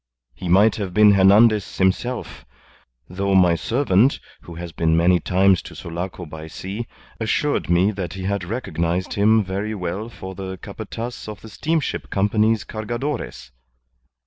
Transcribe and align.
He 0.33 0.49
might 0.49 0.77
have 0.77 0.95
been 0.95 1.11
Hernandez 1.11 1.77
himself; 1.77 2.43
though 3.07 3.35
my 3.35 3.53
servant, 3.53 4.19
who 4.41 4.55
has 4.55 4.71
been 4.71 4.97
many 4.97 5.19
times 5.19 5.61
to 5.61 5.75
Sulaco 5.75 6.25
by 6.25 6.47
sea, 6.47 6.87
assured 7.19 7.69
me 7.69 7.91
that 7.91 8.13
he 8.13 8.23
had 8.23 8.43
recognized 8.43 9.13
him 9.13 9.43
very 9.43 9.75
well 9.75 10.09
for 10.09 10.33
the 10.33 10.57
Capataz 10.57 11.27
of 11.27 11.41
the 11.41 11.49
Steamship 11.49 12.09
Company's 12.09 12.63
Cargadores. 12.63 13.51